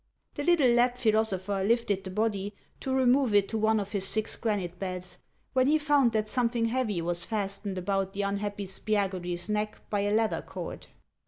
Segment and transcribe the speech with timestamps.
[0.33, 4.35] "The little Lapp philosopher lifted the body, to remove it to one of his six
[4.35, 5.19] granite beds,
[5.53, 9.77] when he found that some thing heavy was fastened about the unhappy Spiagudry 's neck
[9.91, 10.87] by a leather cord.